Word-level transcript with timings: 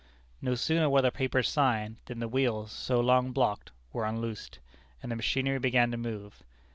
No 0.41 0.55
sooner 0.55 0.89
were 0.89 1.03
the 1.03 1.11
papers 1.11 1.47
signed, 1.47 1.97
than 2.07 2.17
the 2.17 2.27
wheels, 2.27 2.71
so 2.71 2.99
long 2.99 3.31
blocked, 3.33 3.71
were 3.93 4.05
unloosed, 4.07 4.57
and 5.03 5.11
the 5.11 5.15
machinery 5.15 5.59
began 5.59 5.91
to 5.91 5.97
move. 5.97 6.41